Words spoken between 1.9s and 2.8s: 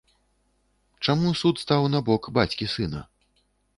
на бок бацькі